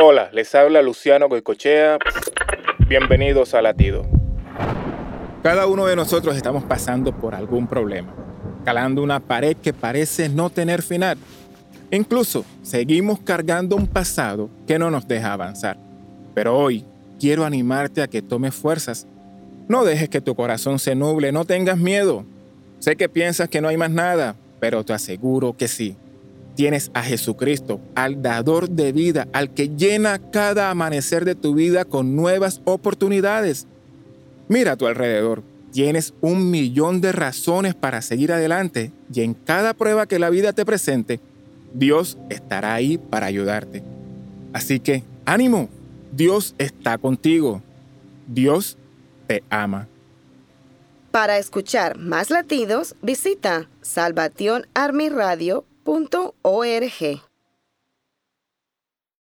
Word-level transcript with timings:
Hola, 0.00 0.30
les 0.32 0.54
habla 0.54 0.80
Luciano 0.80 1.28
Goicochea. 1.28 1.98
Bienvenidos 2.86 3.52
a 3.54 3.60
Latido. 3.60 4.06
Cada 5.42 5.66
uno 5.66 5.86
de 5.86 5.96
nosotros 5.96 6.36
estamos 6.36 6.62
pasando 6.62 7.12
por 7.12 7.34
algún 7.34 7.66
problema, 7.66 8.14
calando 8.64 9.02
una 9.02 9.18
pared 9.18 9.56
que 9.56 9.72
parece 9.72 10.28
no 10.28 10.50
tener 10.50 10.82
final. 10.82 11.18
Incluso 11.90 12.44
seguimos 12.62 13.18
cargando 13.18 13.74
un 13.74 13.88
pasado 13.88 14.48
que 14.68 14.78
no 14.78 14.88
nos 14.88 15.08
deja 15.08 15.32
avanzar. 15.32 15.76
Pero 16.32 16.56
hoy 16.56 16.84
quiero 17.18 17.44
animarte 17.44 18.00
a 18.00 18.06
que 18.06 18.22
tomes 18.22 18.54
fuerzas. 18.54 19.04
No 19.66 19.84
dejes 19.84 20.08
que 20.08 20.20
tu 20.20 20.36
corazón 20.36 20.78
se 20.78 20.94
nuble, 20.94 21.32
no 21.32 21.44
tengas 21.44 21.76
miedo. 21.76 22.24
Sé 22.78 22.94
que 22.94 23.08
piensas 23.08 23.48
que 23.48 23.60
no 23.60 23.66
hay 23.66 23.76
más 23.76 23.90
nada, 23.90 24.36
pero 24.60 24.84
te 24.84 24.92
aseguro 24.92 25.56
que 25.56 25.66
sí 25.66 25.96
tienes 26.58 26.90
a 26.92 27.04
Jesucristo, 27.04 27.80
al 27.94 28.20
dador 28.20 28.68
de 28.68 28.90
vida, 28.90 29.28
al 29.32 29.54
que 29.54 29.68
llena 29.76 30.18
cada 30.18 30.70
amanecer 30.70 31.24
de 31.24 31.36
tu 31.36 31.54
vida 31.54 31.84
con 31.84 32.16
nuevas 32.16 32.62
oportunidades. 32.64 33.68
Mira 34.48 34.72
a 34.72 34.76
tu 34.76 34.88
alrededor, 34.88 35.44
tienes 35.70 36.14
un 36.20 36.50
millón 36.50 37.00
de 37.00 37.12
razones 37.12 37.76
para 37.76 38.02
seguir 38.02 38.32
adelante 38.32 38.90
y 39.14 39.20
en 39.20 39.34
cada 39.34 39.72
prueba 39.72 40.06
que 40.06 40.18
la 40.18 40.30
vida 40.30 40.52
te 40.52 40.66
presente, 40.66 41.20
Dios 41.74 42.18
estará 42.28 42.74
ahí 42.74 42.98
para 42.98 43.26
ayudarte. 43.26 43.84
Así 44.52 44.80
que, 44.80 45.04
ánimo, 45.26 45.68
Dios 46.10 46.56
está 46.58 46.98
contigo. 46.98 47.62
Dios 48.26 48.76
te 49.28 49.44
ama. 49.48 49.86
Para 51.12 51.38
escuchar 51.38 51.98
más 51.98 52.30
latidos, 52.30 52.96
visita 53.00 53.68
salvationarmyradio.org. 55.88 57.27